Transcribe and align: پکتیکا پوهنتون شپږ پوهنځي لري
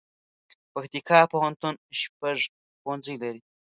پکتیکا 0.71 1.19
پوهنتون 1.31 1.75
شپږ 1.99 2.37
پوهنځي 2.81 3.15
لري 3.21 3.41